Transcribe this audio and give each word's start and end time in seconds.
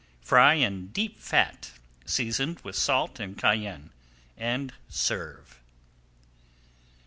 Fry 0.23 0.55
in 0.55 0.87
deep 0.87 1.19
fat, 1.19 1.73
season 2.07 2.57
with 2.63 2.75
salt 2.75 3.19
and 3.19 3.37
cayenne, 3.37 3.91
and 4.35 4.73
serve. 4.89 5.59